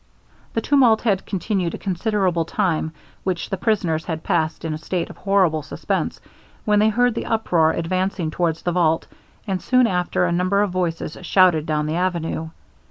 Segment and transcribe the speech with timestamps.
[0.55, 2.91] The tumult had continued a considerable time,
[3.23, 6.19] which the prisoners had passed in a state of horrible suspence,
[6.65, 9.05] when they heard the uproar advancing towards the vault,
[9.45, 12.49] and soon after a number of voices shouted down the avenue.